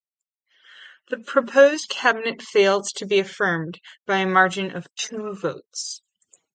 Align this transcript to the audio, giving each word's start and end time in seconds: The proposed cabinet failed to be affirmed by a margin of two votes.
The 1.09 1.19
proposed 1.19 1.87
cabinet 1.89 2.41
failed 2.41 2.87
to 2.95 3.05
be 3.05 3.19
affirmed 3.19 3.79
by 4.07 4.17
a 4.17 4.25
margin 4.25 4.75
of 4.75 4.87
two 4.95 5.35
votes. 5.35 6.01